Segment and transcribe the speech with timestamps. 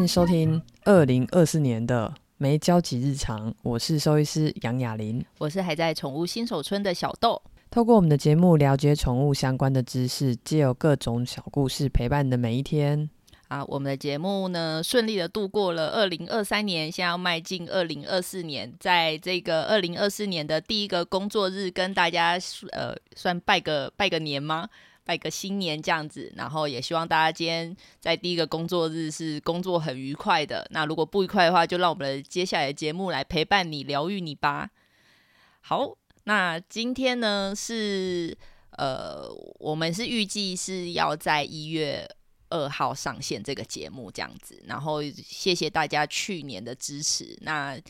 [0.00, 7.42] 欢迎收听二零二四年的没交集日常，我是兽医师杨雅琳，我是还在宠物新手村的小豆。
[7.70, 13.10] 透过我们的节目了解宠物相关的知识，借由各种小故事陪伴你的每一天。
[13.48, 22.38] 啊，我们的节目呢，顺利的度过了二零二三年，现在要迈进二零二四年，在这个二零二四年的第一个工作日，跟大家
[22.72, 24.66] 呃算拜个拜个年吗？
[25.10, 30.64] 拜个新年这样子，然后也希望大家今天在第一个工作日是工作很愉快的。
[30.70, 34.70] 那如果不愉快的话，就让我们的接下来的节目来陪伴你，疗愈你吧。
[35.62, 38.38] 好，那今天呢是
[38.78, 39.28] 呃，
[39.58, 42.08] 我们是预计是要在一月。
[42.52, 47.38] 二号上线这个节目这样子，然后谢谢大家去年的支持。
[47.42, 47.80] 那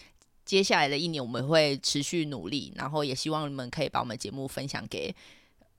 [0.44, 5.16] 接下来的一年我们会持续努力，然后也希望你们可以把我们节目分享给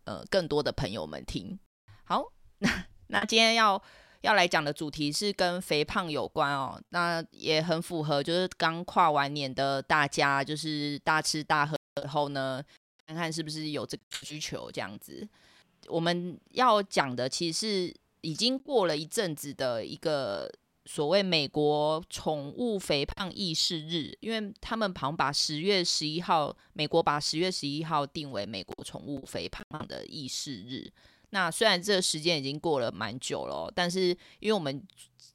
[0.05, 1.59] 呃更多的朋友们听。
[2.03, 2.23] 好，
[2.59, 3.81] 那那今天要
[4.21, 11.77] 要来讲的主题是跟肥胖有关哦，那也很符合，就是刚跨完年的大家，就是大吃大喝
[12.07, 12.63] 后呢，
[13.07, 15.27] 看看是不是有这个需求这样子。
[15.87, 17.95] 我们要讲的其实是。
[18.23, 20.47] 已经过了一阵子的一个
[20.85, 30.91] 所谓美国宠物肥胖意识日，因为他们好像把十月十一号，美国把十月十一号定为美国宠物肥胖的意识日。
[31.29, 34.09] 那虽然这个时间已经过了蛮久了，但是
[34.39, 34.85] 因为我们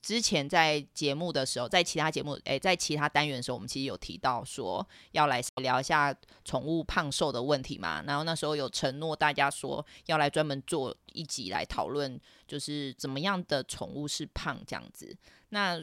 [0.02, 8.02] 之前在节目的时候，在其他节目，诶，在其他单元的时候，我们其实有提到说要来聊一下宠物胖瘦的问题嘛。
[8.02, 15.16] 然后那时候有承诺大家说要来专门做一集来讨论，就是怎么样的宠物是胖这样子。
[15.56, 15.82] 那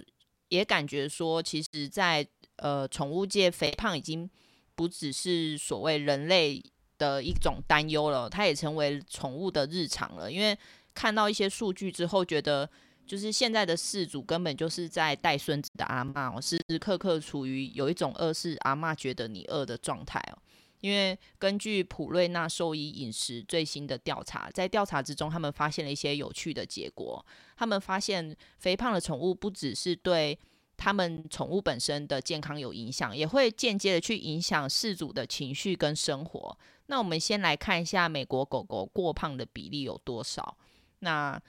[0.50, 2.24] 也感觉说，其实在
[2.58, 4.30] 呃宠物界，肥胖已经
[4.76, 6.64] 不只是所谓人类。
[7.00, 10.32] 的一种担忧了，它也成为宠物的日常了。
[10.32, 10.58] 因为
[10.94, 12.70] 看到一些数据之后，觉得
[13.06, 20.38] 就是现在的饲主根本就是在带孙子的阿嬷哦，时时刻刻处于有一种饿是阿嬷觉得你饿的状态哦。
[20.82, 27.26] 因为根据普瑞纳兽医饮食最新的调查，在调查之中，他们发现了一些有趣的结果。
[27.64, 30.38] 他们发现肥胖的宠物不只是对
[30.76, 36.58] 他们宠物本身的健康有影响，也会间接的去影响饲主的情绪跟生活。
[36.88, 40.58] 那我们先来看一下美国狗狗过胖的比例有多少。
[41.00, 41.42] 那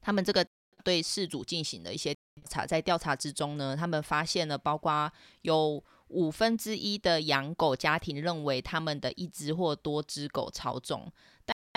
[0.00, 0.44] 他们这个
[0.82, 5.08] 对饲主进行的一些调查，在调查之中呢，他们发现了，包括
[5.42, 11.08] 有五分之一的养狗家庭认为他们的一只或多只狗超重。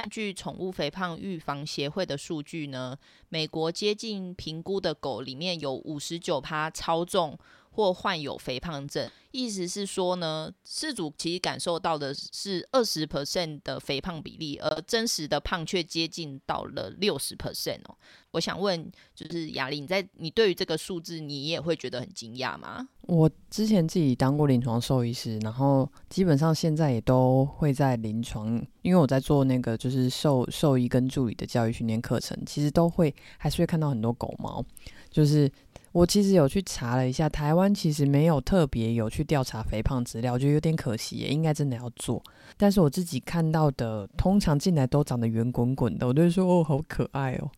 [0.10, 2.98] 据宠物肥胖预防协会的数据呢，
[3.30, 7.38] 美国接近评估的狗里面有五十九趴超重。
[7.76, 17.98] 或患有肥胖症，意思是说呢，饲主其实感受到的是二十 percent 的肥胖比例，而真实的胖却接近到了六十 percent 哦。
[18.32, 22.88] 我想问，就是雅丽，你在你对于这个数字，你也会觉得很惊讶吗？
[23.02, 34.64] 我之前自己当过临床兽医师，然后基本上现在也都会在临床，因为我在做那个就是兽兽医跟助理的教育训练课程，其实都会还是会看到很多狗毛，
[35.12, 35.52] 就是。
[35.96, 42.22] 我其实有去查了一下，台湾其实没有特别有去调查肥胖资料，我觉得有点可惜耶，应该真的要做。
[42.58, 47.50] 但是我自己看到的，通常进来都长得圆滚滚的，我就说哦，好可爱哦。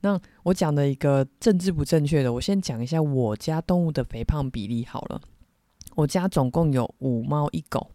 [0.00, 5.20] 那我讲的一个政治不正确的，我先讲一下我家动物的肥胖比例好了。
[5.94, 7.90] 我家总共有五猫一狗，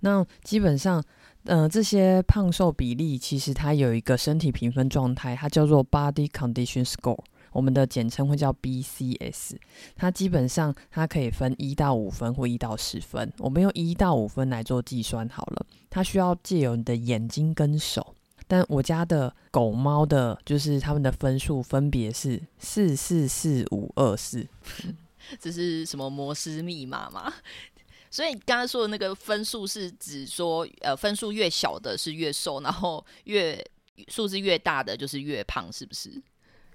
[0.00, 1.02] 那基本上，
[1.44, 7.20] 嗯、呃，这些胖瘦比例其实它有一个身体评分状态，它叫做 Body Condition Score。
[7.52, 9.56] 我们的简称会叫 BCS，
[9.96, 13.32] 它基本上它可以分一到五分或一到十分。
[13.38, 15.66] 我们用一到五分来做计算好了。
[15.88, 18.14] 它需要借由你的眼睛跟手，
[18.46, 24.46] 但我家的狗猫的，就是他们的分数分别是四四四五二四。
[25.38, 27.32] 这是什么摩斯密码吗？
[28.10, 33.64] 所以你刚刚说的那个分数是指说，呃，分数越小的是越瘦，然后越
[34.08, 36.10] 数字越大的就是越胖，是不是？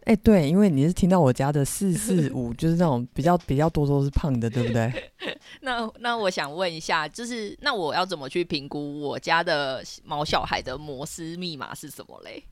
[0.05, 5.11] 哎、欸，对，因为你是听到我家的四四五， 就是那种比较比较多都是胖的，对不对？
[5.61, 12.43] 那那我想问一下，就是那我要怎么去评估我家的毛小孩的摩斯密码是什么嘞？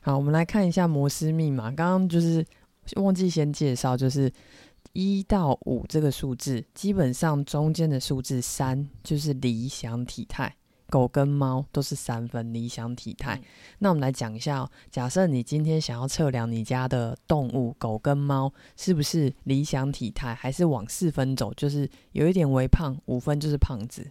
[0.00, 1.64] 好，我们来看一下摩斯密码。
[1.64, 2.42] 刚刚就是
[2.94, 4.32] 忘记先介绍，就是
[4.94, 10.56] 一到五这个数字，基本上中间的数字三就是理想体态。
[10.88, 13.36] 狗跟猫都是三分理想体态。
[13.36, 13.42] 嗯。
[13.80, 24.10] 那我们来讲一下哦，假设你今天想要测量你家的动物狗跟猫是不是理想体态，还是往四分走，就是有一点微胖，五分就是胖子。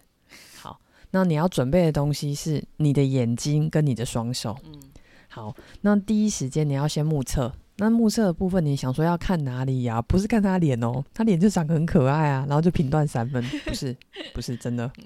[0.56, 0.80] 好，
[1.10, 4.56] 那你要准备的东西是你的眼睛跟你的双手。
[4.64, 4.80] 嗯，
[5.28, 10.02] 好，那第一时间你要先目测，那目测的部分，你想说要看哪里呀、啊？
[10.02, 13.96] 不是看他脸哦，他脸就长得很可爱啊，然后就评断三分，不是，
[14.34, 14.90] 不是真的。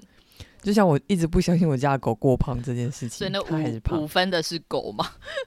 [0.61, 5.05] 就像我一直不相信我家的狗过胖这件事情，所以那五五分的是狗吗？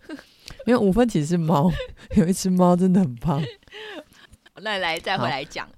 [0.66, 1.70] 因为五分其实是猫，
[2.16, 3.43] 有一只猫真的很胖。
[4.61, 5.69] 那来再回来讲。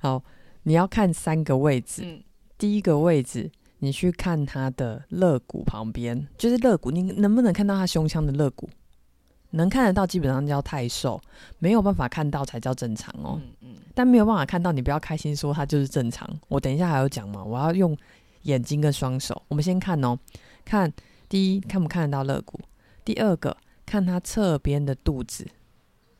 [0.00, 0.22] 好，
[0.62, 2.02] 你要看三个位置。
[2.04, 2.22] 嗯，
[2.56, 8.68] 第一个位置，你去看它的肋骨旁边，就是肋骨，你能不能看到它胸腔的肋骨？
[9.50, 11.18] 能看得到，基本上叫太瘦；
[11.58, 13.40] 没有办法看到才叫正常哦。
[13.42, 13.74] 嗯嗯。
[13.94, 16.28] 但没有办法看到，你不要开心说它就是正常。
[16.48, 17.96] 我等一下还要讲嘛，我要用
[18.42, 19.42] 眼睛跟双手。
[19.48, 20.18] 我们先看哦，
[20.64, 20.92] 看
[21.30, 22.60] 第一，看不看得到肋骨？
[23.04, 23.56] 第二个，
[23.86, 25.46] 看它侧边的肚子，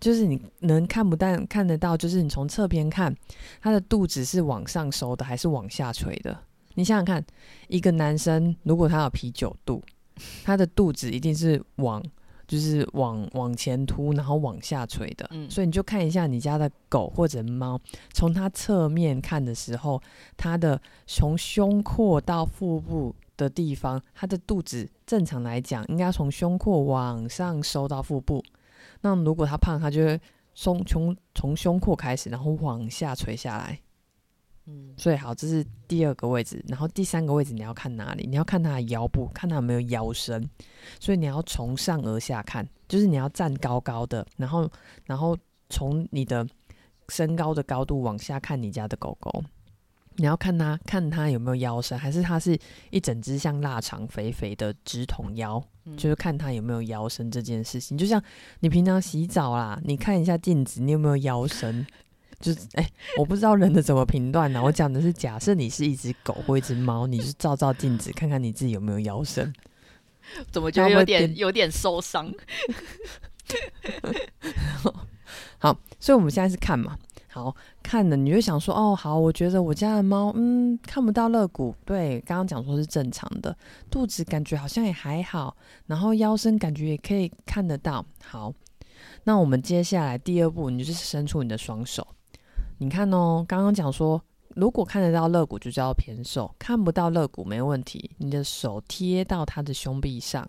[0.00, 3.14] 就是你能看不但看得到，就是你从侧边看
[3.60, 6.36] 它的肚子是往上收的还是往下垂的？
[6.74, 7.22] 你想想看，
[7.68, 9.82] 一个男生如果他有啤酒肚，
[10.44, 12.02] 他的肚子一定是往。
[12.48, 17.78] 就是往往前凸，然后往下垂的，嗯，所以你就看一下你家的狗或者猫，
[18.12, 20.02] 从它侧面看的时候，
[20.36, 28.42] 它的从胸廓到腹部的地方，它的肚子正常来讲应该从胸廓往上收到腹部。
[29.02, 30.20] 那如果它胖，它就会
[30.54, 33.78] 从从从胸廓开始，然后往下垂下来。
[34.70, 38.26] 嗯，所以好，这是第二个位置，然后第三个位置你要看哪里？
[38.28, 40.46] 你要看它的腰部，看它有没有腰身。
[41.00, 44.70] 所以你要从上而下看，就是你要站高高的，然后
[45.06, 45.34] 然后
[45.70, 46.46] 从你的
[47.08, 49.42] 身高的高度往下看你家的狗狗，
[50.16, 52.58] 你要看它看它有没有腰身，还是它是
[52.90, 57.96] 一整只像腊肠肥肥的直筒腰，嗯，就是看它有没有腰身这件事情。
[57.96, 58.22] 就像
[58.60, 61.86] 你平常洗澡啦，你看一下镜子，你有没有腰身？
[62.40, 64.62] 就是哎、欸，我不知道人的怎么评断呢？
[64.62, 69.52] 我讲的是假设你是一只狗或一只猫，你就照照镜子，看看你自己有没有腰身。
[70.52, 72.32] 怎么觉得有点有点受伤？
[75.58, 76.96] 好，所以我们现在是看嘛，
[77.28, 83.56] 好看了，你就想说哦，好，我觉得我家的猫，嗯，看不到肋骨，对，刚刚讲说是正常的，
[83.90, 85.56] 肚子感觉好像也还好，
[85.86, 88.04] 然后腰身感觉也可以看得到。
[88.22, 88.52] 好，
[89.24, 92.06] 那我们接下来第二步，你就是伸出你的双手。
[92.80, 94.22] 你看哦，刚刚讲说，
[94.54, 98.10] 如果看得到肋骨就叫偏瘦，看不到肋骨没问题。
[98.18, 100.48] 你的手贴到他的胸壁上，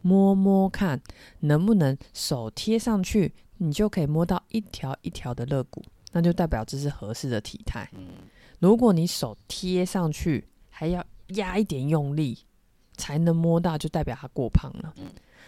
[0.00, 1.00] 摸摸看
[1.40, 5.82] 能不能手贴上去，你就可以摸到一条一条的肋骨，
[6.12, 7.90] 那就代表这是合适的体态。
[8.58, 12.38] 如果你手贴上去还要压一点用力
[12.96, 14.94] 才能摸到，就代表他过胖了。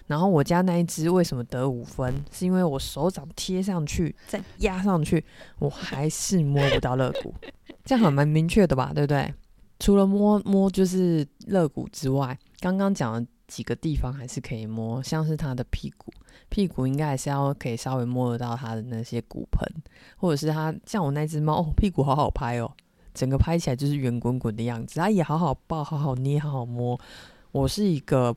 [0.09, 2.13] 然后我家那一只为什么得五分？
[2.33, 5.25] 是因为我手掌贴上去再压上去，
[5.61, 7.33] 我还是摸不到肋骨，
[7.85, 8.91] 这样还蛮明确的吧？
[8.93, 9.33] 对不对？
[9.79, 16.13] 除了摸摸就是肋骨之外，刚刚讲的几个地方还是可以摸，像是它的屁股，
[16.49, 19.71] 屁股应该还是要可以稍微摸得到它的那些骨盆，
[20.17, 22.73] 或者是它像我那只猫，哦，屁股好好拍哦，
[23.15, 26.99] 整个拍起来就是圆滚滚的样子，它也好好抱，好好捏，好好摸。
[27.53, 28.35] 我是一个。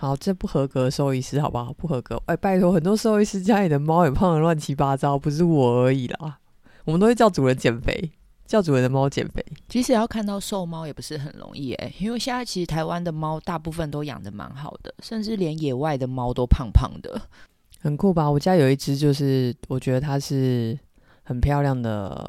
[0.00, 1.72] 好，这不合格的兽医师，好不好？
[1.72, 2.14] 不合格。
[2.26, 6.38] 哎、欸，拜托，很多兽医师家里的猫也胖得乱七八糟，不是我而已啦。
[6.84, 8.12] 我们都会叫主人减肥，
[8.46, 9.44] 叫主人的猫减肥。
[9.68, 17.20] 其实要看到瘦猫也不是很容易哎，因为现在其实台湾的猫大部分都养的蛮好的，甚至连野外的猫都胖胖的，
[17.80, 18.30] 很酷吧？
[18.30, 20.78] 我家有一只，就是我觉得它是
[21.24, 22.24] 很漂亮的，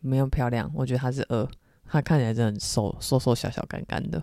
[0.00, 1.48] 没有漂亮，我觉得它是鹅，
[1.86, 4.22] 它看起来真的很瘦，瘦瘦小小干干的。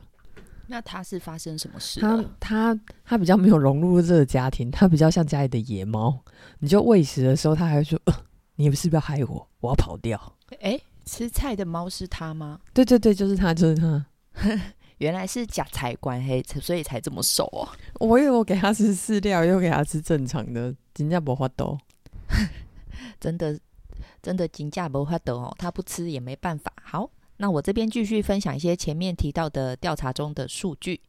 [0.68, 2.00] 那他是发生什么事？
[2.00, 6.20] 他他他比较没有融入这个家庭，他比较像家里的野猫。
[6.60, 8.14] 你就喂食的时候，他还会说：“呃，
[8.56, 9.48] 你是不是要害我？
[9.60, 10.20] 我要跑掉。”
[10.62, 12.60] 哎，吃菜的猫是他吗？
[12.74, 14.06] 对对对，就是他，就是他。
[15.00, 17.68] 原来是假财官黑，所以才这么瘦哦。
[18.00, 21.78] 我以为我给他吃饲料，又给他吃正常的，真 的没办法。
[23.20, 23.60] 真的
[24.22, 26.72] 真的真的没办法哦，他不吃也没办法。
[26.82, 27.10] 好。
[27.38, 31.02] 那我这边继续分享一些前面提到的调查中的数据。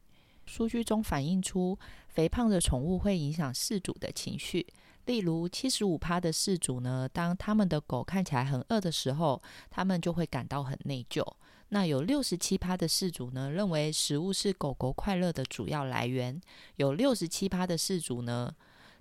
[0.45, 4.65] 数据中反映出，肥胖的宠物会影响饲主的情绪。
[5.05, 11.25] 例如，七十五趴的饲主呢，当他们的狗看起来很饿的时候，他们就会感到很内疚。
[11.69, 16.39] 那有六十七趴的饲主呢，认为食物是狗狗快乐的主要来源。
[16.75, 18.53] 有六十七趴的饲主呢，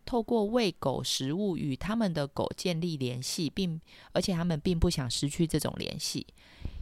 [0.05, 3.81] 透过喂狗食物与他们的狗建立联系，并
[4.13, 6.27] 而且他们并不想失去这种联系。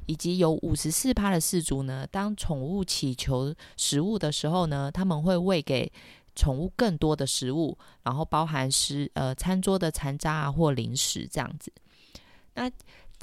[0.06, 5.90] 以及有五十四趴的饲主呢，当宠物乞求食物的时候呢，他们会喂给
[6.34, 11.72] 宠物更多的食物，然后包含食呃餐桌的残渣啊或零食这样子。
[12.54, 12.70] 那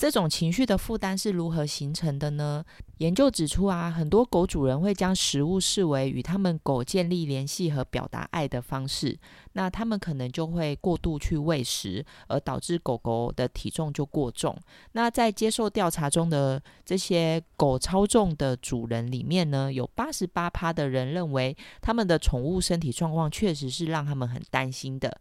[0.02, 2.66] 这种情绪的负担是如何形成的呢？
[2.98, 9.16] 研究指出啊，很多狗主人会将食物视为与他们狗建立联系和表达爱的方式，
[9.54, 14.58] 那他们可能就会过度去喂食，而导致狗狗的体重就过重。
[14.94, 25.16] 那在接受调查中的这些狗超重的主人里面呢，有八十八趴的人认为他们的宠物身体状况确实是让他们很担心的。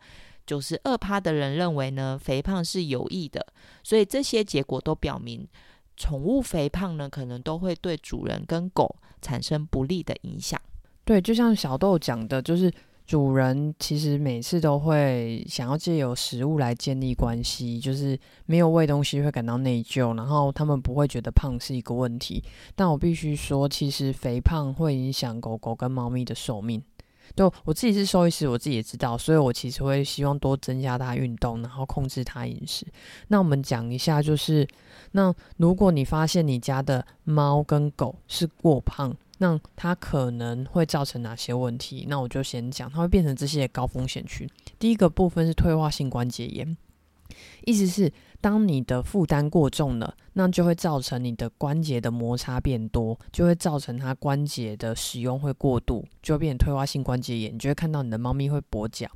[0.51, 3.47] 九十二趴的人认为呢，肥胖是有益的，
[3.85, 5.47] 所以这些结果都表明，
[5.97, 10.61] 宠物肥胖呢，可能都会对主人跟狗产生不利的影响。
[11.05, 12.69] 对，就像小豆讲的，就是
[13.07, 22.43] 主人其实每次都会想要借由食物来建立关系，就是没有喂东西会感到内疚，然后他们不会觉得胖是一个问题。
[22.75, 26.83] 但我必须说，其实肥胖会影响狗狗跟猫咪的寿命。
[27.37, 32.87] 就我自己是兽医师，我自己也知道，所以我其实会希望多增加它运动，然后控制它饮食。
[33.29, 34.67] 那我们讲一下，就是
[35.13, 42.05] 那如果你发现你家的猫跟狗是过胖，那它可能会造成哪些问题？
[42.09, 44.47] 那我就先讲，它会变成这些高风险区。
[44.79, 46.77] 第一个部分是退化性关节炎，
[47.65, 48.13] 意思是。
[48.43, 57.55] 当你的负担过重了，那就会造成你的关节的摩擦变多，就会造成它关节的使用会过度，就会变成退化性关节炎。
[57.55, 59.07] 你就会看到你的猫咪会跛脚，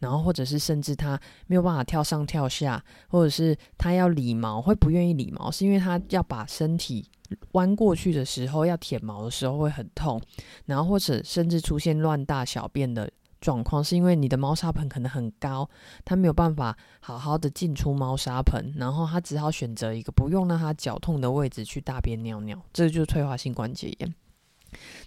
[0.00, 7.08] 然后或者是甚至它没有办法跳上跳下，或者是它要理毛会不愿意理毛，是因为它要把身体
[7.52, 10.20] 弯过去的时候，要舔毛的时候会很痛，
[10.66, 13.10] 然后或者甚至出现乱大小便的。
[13.40, 15.68] 状况是因为你的猫砂盆可能很高，
[16.04, 24.14] 它没有办法好好的进出猫砂盆，然后它只好选择一个不用让它脚痛的位置去大便尿尿，这就是退化性关节炎。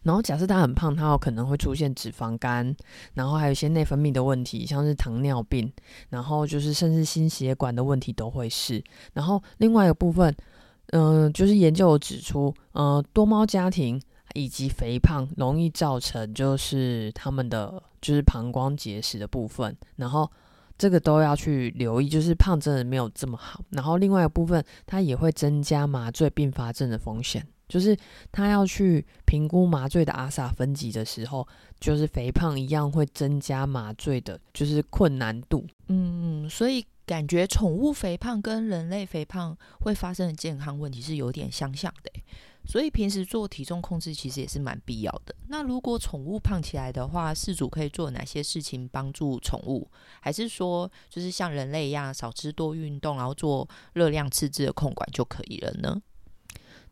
[0.04, 2.76] 然后假设它很胖，它有可能会出现脂肪肝，
[3.14, 5.72] 然后还有一些内分泌的问题，像是糖尿病，
[6.10, 8.84] 然后就是甚至心血管的问题都会是。
[9.14, 10.36] 然后另外一个部分，
[10.88, 14.02] 嗯、就是研究有指出，呃，多猫家庭。
[14.34, 20.30] 以及肥胖容易造成就是他们的就是膀胱结石的部分，然后
[20.78, 23.64] 这个都要去留意，就是胖真的没有这么好。
[23.72, 27.98] 然后另外一个部分，它也会增加麻醉并发症的风险，就是
[28.32, 31.48] 他要去评估麻醉的阿萨分级的时候，
[31.80, 35.68] 就是肥胖一样会增加麻醉的，就是困难度。
[35.88, 42.12] 嗯，所以感觉宠物肥胖跟人类肥胖会发生的健康问题是有点相像的。
[42.66, 45.34] 所以平时做体重控制其实也是蛮必要的。
[45.48, 49.90] 那如果宠物胖起来的话，饲主可以做哪些事情帮助宠物？
[50.22, 56.02] 还是说就是像人类一样少吃多运动，然后做热量赤字的控管就可以了呢？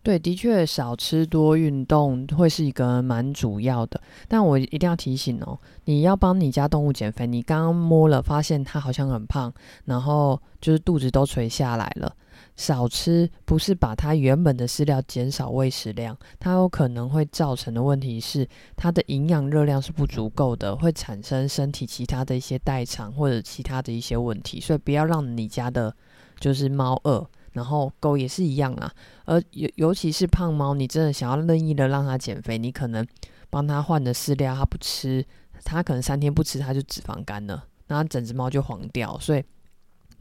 [0.03, 4.01] 对，的确少吃多运动会是一个蛮主要的。
[4.29, 12.15] 但我一定要提醒哦，你要帮你家动物减肥，你刚刚摸了发现它好像很胖，然后就是肚子都垂下来了。
[12.57, 25.95] 少吃不是把它原本的饲料减少喂食量，它有可能会造成的问题是它的营养热量是不足够的，会产生身体其他的一些代偿或者其他的一些问题，所以不要让你家的
[26.39, 28.91] 就是猫饿，然后狗也是一样啊。
[29.25, 33.05] 而尤尤其是胖猫，你真的想要任意的让它减肥，你可能
[33.51, 35.23] 帮它换的饲料它不吃，
[35.63, 39.15] 它可能三天不吃它就脂肪肝了，然后整只猫就黄掉。
[39.19, 39.43] 所以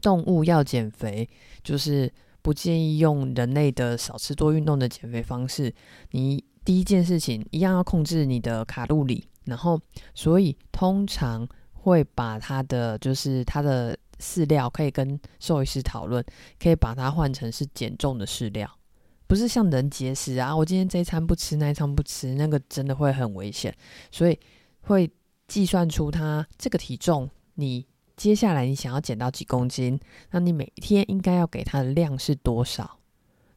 [0.03, 1.27] 动物要减肥
[1.63, 2.13] 就是。
[2.47, 5.73] 不建议用人类的少吃多运动的减肥方式。
[6.11, 9.77] 你第一件事情一样要控制你的卡路里，然后
[10.15, 16.23] 所以通常会把它的就是它的饲料可以跟兽医师讨论，
[16.57, 18.79] 可以把它换成是减重的饲料，
[19.27, 23.75] 不是像人节食啊，我今天这一餐不吃，那一餐不吃，那个真的会很危险，
[24.09, 24.39] 所以
[24.83, 25.11] 会
[25.49, 27.85] 计算出它这个体重你。
[28.17, 29.97] 接下来你想要减到几公斤？
[30.31, 32.97] 那你每天应该要给它的量是多少？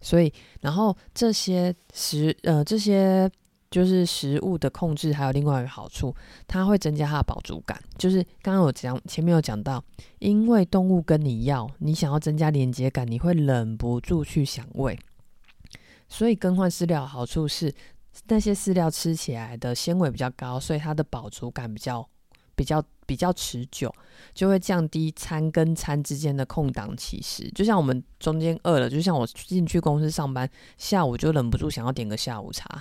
[0.03, 3.31] 所以，然后这些食呃这些
[3.71, 6.15] 就是食物的控制，还有另外一个好处，
[6.47, 7.83] 它会增加它的饱足感。
[7.97, 9.83] 就是刚刚有讲前面有讲到，
[10.19, 14.99] 因为动物跟你要，你想要增加连接感，你会忍不住去想喂。
[16.07, 17.75] 所以更换饲料好处是，
[18.27, 22.07] 那些饲料吃起来的纤维比较高，所以它的饱足感比较
[22.55, 22.85] 比较。
[23.11, 23.93] 比较持久，
[24.33, 27.51] 就会降低餐跟餐之间的空档其实。
[27.57, 30.49] 就像我们中间饿了，就像我进去公司上班，
[30.79, 32.81] 下午就忍不住想要点个下午茶，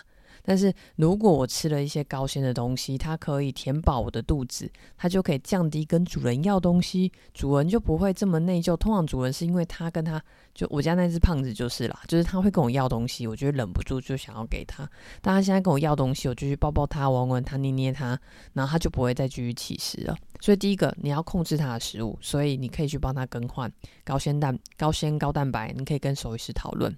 [0.49, 8.75] 但是如果我吃了一些高纤的东西，它可以填饱我的肚子，它就可以降低跟主人要东西，主人就不会这么内疚。
[8.75, 10.19] 通常主人是因为他跟他
[10.55, 14.89] 就我家那只胖子就是啦，就是他会跟我要东西，我就忍不住就想要给他。
[15.21, 18.19] 但他现在跟我要东西，我就去抱抱他、玩玩他、捏捏他，
[18.53, 20.17] 然后他就不会再继续起食了。
[20.41, 23.71] 所以第一个你要控制他的食物，所以你可以去帮他更换
[24.03, 26.91] 高纤蛋、高纤高蛋白，你可以跟兽医师讨论。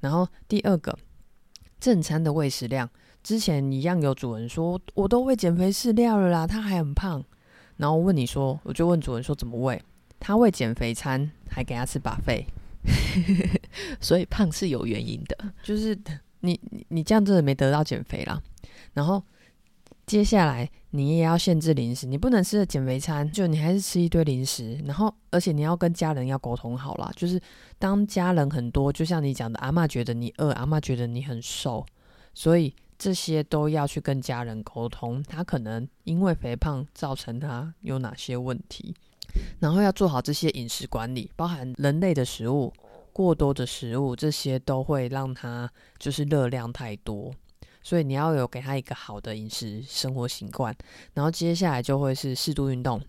[0.00, 0.98] 然后第二个。
[1.80, 2.88] 正餐的喂食量，
[3.22, 7.24] 之前一样有主人说，我都喂减肥饲料了啦，他还很胖。
[7.76, 9.80] 然后问你说，我就问主人说怎么喂？
[10.18, 12.44] 他喂减肥餐，还给他吃把费
[14.00, 15.52] 所以胖是有原因的。
[15.62, 15.96] 就是
[16.40, 18.42] 你你你这样真的没得到减肥啦。
[18.94, 19.22] 然后
[20.08, 24.74] 接下来你也要限制零食，你不能吃的减肥餐，就你还是吃一堆零食。
[24.86, 27.40] 然后而且你要跟家人要沟通好啦，就是。
[27.80, 31.86] 当家人很多，就像你讲的，阿嬷觉得你饿，阿嬷觉得你很瘦，
[32.34, 35.22] 所以这些都要去跟家人沟通。
[35.22, 38.92] 他可能因为肥胖造成他有哪些问题，
[39.60, 42.72] 然后要做好这些饮食管理，包含人类的食物、
[43.12, 47.32] 过多的食物，这些都会让他就是热量太多。
[47.88, 50.76] 所以你要有给他一个好的饮食生活习惯，
[51.14, 53.00] 然后接下来就会是适度运动。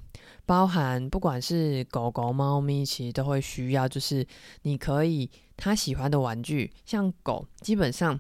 [0.45, 4.25] 包含不管是狗狗、猫咪，其实都会需要，就是
[4.62, 8.17] 你可以他喜欢的玩具，像狗，基本上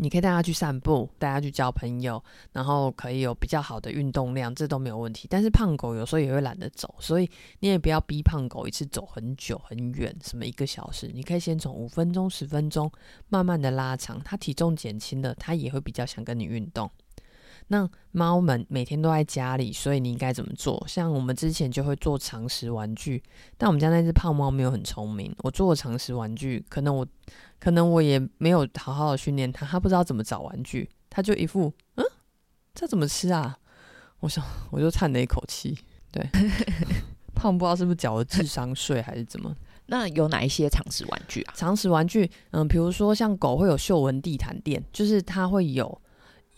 [0.00, 5.26] 你可以带它去散步，带它去交朋友，然后可以有比较好的运动量，这都没有问题。
[5.28, 7.28] 但是胖狗有时候也会懒得走，所以
[7.58, 12.90] 你也不要逼胖狗一次走很久很远，什么一个小时，你可以先从五分钟、十分钟
[13.28, 16.90] 慢慢的拉长，它体重减轻了，它也会比较想跟你运动。
[17.70, 20.82] 那猫们每天都在家里，所以你应该怎么做？
[20.88, 23.22] 像我们之前就会做常识玩具，
[23.58, 25.34] 但我们家那只胖猫没有很聪明。
[25.42, 27.06] 我做常识玩具，可能我
[27.60, 32.04] 可能我也没有好好的训练它，它不知道怎么找玩具，它就一副嗯，
[32.74, 33.58] 这怎么吃啊？
[34.20, 35.78] 我想我就叹了一口气，
[36.10, 36.26] 对，
[37.36, 39.54] 胖不知道是不是缴了智商税还是怎么？
[39.90, 41.52] 那有哪一些常识玩具啊？
[41.54, 46.00] 常识玩具，嗯，比如说像狗会有嗅闻地毯垫，就是它会有。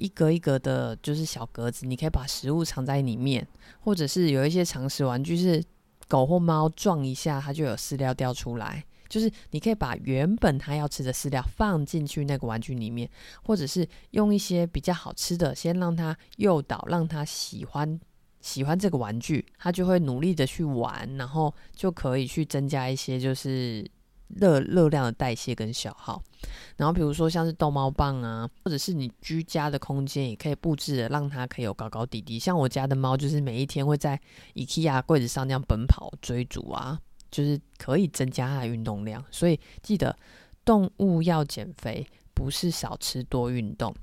[0.00, 3.46] 一格一格的，就是小格子，你可以把食物藏在里面，
[3.80, 5.62] 或者是有一些常识玩具，是
[6.08, 8.82] 狗或猫撞一下，它就有饲料掉出来。
[9.10, 13.08] 就是你可以把原本它要吃的饲料放进去那个玩具里面，
[13.42, 18.00] 或者是用一些比较好吃的，先让它诱导，让它喜欢
[18.40, 23.86] 喜欢这个玩具，它就会努力的去玩，然后就可以去增加一些就是。
[24.36, 26.22] 热热量的代谢跟消耗，
[26.76, 32.38] 然后比如说像是逗猫棒啊，或者是你居家的空间也可以布置的，让它可以有高高低低。
[32.38, 34.20] 像我家的猫，就是每一天会在
[34.54, 36.98] IKEA 柜子上这样奔跑追逐啊，
[37.30, 39.24] 就是可以增加它的运动量。
[39.30, 40.16] 所以记得，
[40.64, 43.94] 动物要减肥，不是少吃多运动。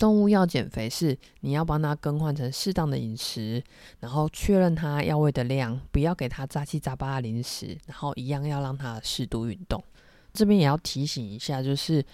[0.00, 3.62] 动物要减肥，是你要帮它更换成适当的饮食，
[4.00, 9.84] 然后确认它要喂的量，不要给它杂七杂八的零食，然后一样要让它适度运动。
[10.32, 12.04] 这边也要提醒一下，就是。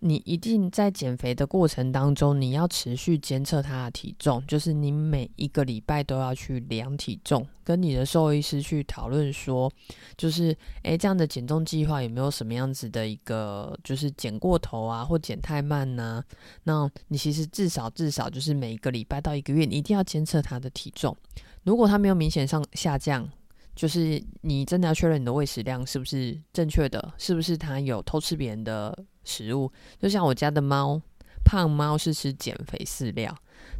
[0.00, 9.72] 你一定在减肥的过程当中，你要持续监测他的体重，就是你每一个礼拜都要去量体重，跟你的兽医师去讨论说，
[10.16, 16.24] 就是诶，这样的减重计划有没有什么样子的一个，就是减过头啊，或减太慢呐、啊？
[16.64, 21.16] 那你其实至少至少就是每一个礼拜到一个月，你一定要监测他的体重，
[21.64, 23.28] 如果他没有明显上下降。
[23.74, 29.70] 就是你真的要确认你的喂食量是不是正确的，是不是它有偷吃别人的食物？
[30.00, 31.02] 就像我家的猫，
[31.44, 33.36] 胖猫是吃减肥饲料。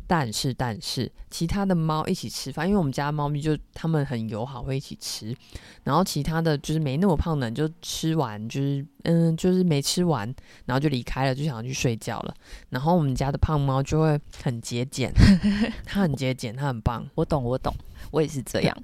[0.06, 5.36] 但是，但是其他的猫一起吃饭，因为我们家猫咪就它们很友好，会一起吃。
[5.82, 10.32] 然后其他的就是没那么胖的，就吃完就是嗯，就是没吃完，
[10.64, 12.34] 然后就离开了，就想要去睡觉了。
[12.70, 15.12] 然后我们家的胖猫就会很节俭，
[15.84, 17.06] 它很节俭，它很棒。
[17.14, 17.74] 我懂，我懂，
[18.10, 18.76] 我也是这样。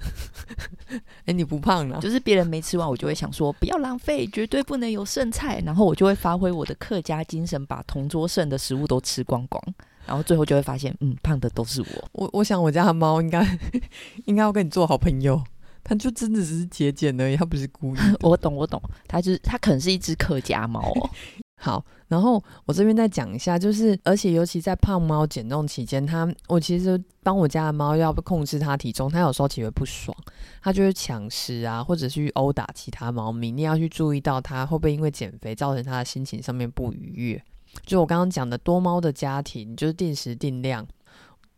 [0.90, 2.00] 哎、欸，你不胖了？
[2.00, 5.60] 就是别人没吃完，我就会想说不要浪费，绝对不能有剩菜。
[5.64, 9.62] 然后我就会发挥我的客家精神，把同桌剩的食物都吃光光。
[10.06, 12.08] 然后最后就会发现，嗯，胖的都是我。
[12.12, 13.58] 我我想我家的猫应该
[14.26, 15.42] 应该要跟你做好朋友，
[15.84, 17.98] 它就真的只是节俭而已，它不是故意。
[18.22, 21.10] 我懂，我懂，它就是它可能是一只客家猫哦。
[21.62, 30.12] 好，然后我这边再讲一下，就是而且尤其在胖猫减重期间，它我其实帮我家的猫要控制它体重，它有时候其实会不爽，
[30.60, 33.52] 它就会抢食啊，或者去殴打其他猫咪。
[33.52, 37.44] 你要去注意到它会不会因为减肥造成它的心情上面不愉悦。
[37.84, 40.86] 就我刚刚讲的多猫的家庭，就是定时定量。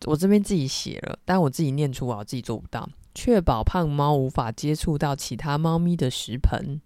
[0.07, 2.89] 我这边自己写了，但我自己念出，我自己做不到。
[3.15, 6.81] 确保胖猫无法接触到其他猫咪的食盆，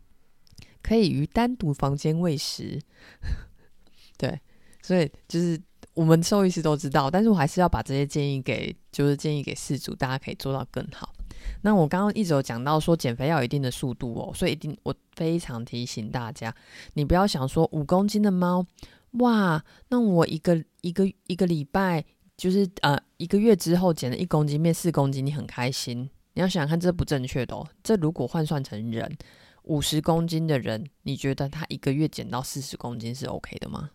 [0.82, 2.80] 可以于单独房间喂食。
[4.18, 4.38] 对，
[4.82, 5.60] 所以就是
[5.94, 11.14] 我们兽医师都知道，但是我还是要把这些建议给，就是建议给饲主，大家可以做到更好。
[11.62, 16.54] 那我刚刚一直有讲到说减肥要有一定的速度哦，所以一定我非常提醒大家，
[16.94, 18.64] 你不要想说五公斤的猫，
[19.12, 22.04] 哇，那我一个一个一个礼拜
[22.36, 26.08] 就是呃一个月之后减了一公斤变四公斤，你很开心。
[26.34, 27.66] 你要想想看，这不正确的哦。
[27.82, 29.16] 这如果换算成人，
[29.64, 33.90] 五十公斤的人，你觉得他一个月减到四十公斤是 OK 的吗？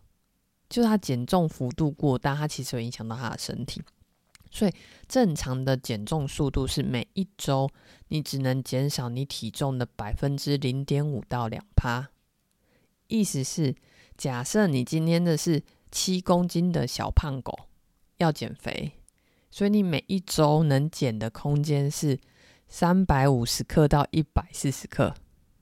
[0.70, 3.82] 就是他减重幅度过大，他其实会影响到他的身体。
[4.52, 4.74] 所以
[5.08, 7.70] 正常的减重速度是每一周
[8.10, 12.10] 你只能减少你体重的百分之零点五到两趴。
[13.08, 13.74] 意思是，
[14.18, 17.58] 假设你今天的是七公斤的小胖狗
[18.18, 18.94] 要减肥，
[19.50, 22.20] 所以你每一周能减的空间是。
[22.66, 25.14] 三百五十克到一百四十克，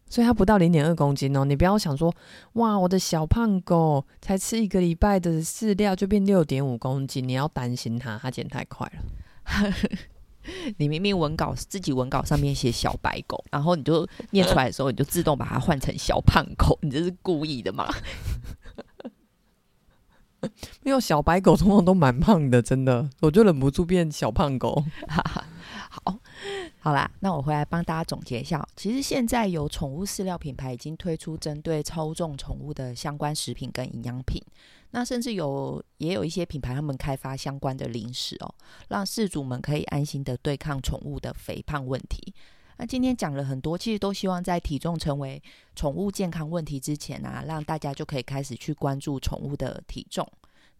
[0.07, 1.43] 所以它不到零点二公斤哦。
[1.43, 2.13] 你不要想说，
[2.53, 9.73] 哇，我的小胖狗才吃一个礼拜的饲料就变六点五公斤，你要担心它，它减太快了。
[10.77, 17.93] 你明明文稿自己文稿上面写小白狗，然后你就念出来的时候，你就自动把它换成小胖狗，你这是故意的吗？
[20.83, 24.83] 没有，小白狗通常都蛮胖的，真的，我就忍不住变小胖狗。
[25.07, 25.41] 好。
[26.79, 28.65] 好啦，那我回来帮大家总结一下。
[28.75, 34.41] 其实现在有宠物饲料品牌已经推出针对超重宠物的相关食品跟营养品，
[34.89, 38.51] 那甚至有也有一些品牌他们开发相关的零食哦，
[38.87, 42.33] 让饲主们可以安心的对抗宠物的肥胖问题。
[42.77, 45.39] 那今天讲了很多，其实都希望在体重成为
[45.75, 50.27] 宠物健康问题之前啊，让大家就可以开始去关注宠物的体重，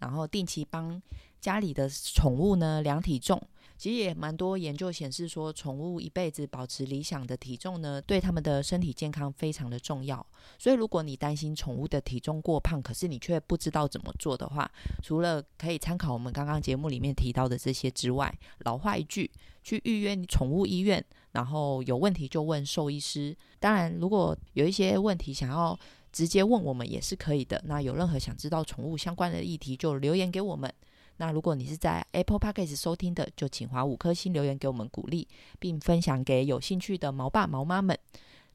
[0.02, 1.02] 然后定期帮
[1.40, 3.42] 家里的宠物呢量体重。
[3.78, 10.24] 其实也蛮多研究显示说，宠物一辈子保持理想的体重呢，对他们的身体健康非常的重要。
[10.60, 14.70] 所以，如果你担心宠物的体重过胖，可是你却不知道怎么做的话，
[15.02, 19.32] 除了可以参考我们刚刚节目里面提到的这些之外，老话一句，
[19.64, 23.36] 去预约宠物医院，然后有问题就问兽医师。
[23.60, 25.76] 当然，如果有一些问题想要
[26.12, 27.62] 直接问我们也是可以的。
[27.66, 30.72] 那有任何想知道宠物相关的议题，就留言给我们。
[31.18, 35.28] 那如果你是在 Apple Podcast 收听的，就请划五颗星留言给我们鼓励，
[35.60, 37.98] 并分享给有兴趣的毛爸毛妈们。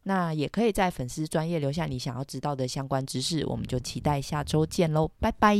[0.02, 5.56] 那也可以在粉丝专业留下你想要知道的相关知识，我们就期待下周见喽，拜拜，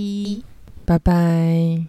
[0.85, 1.87] 拜拜。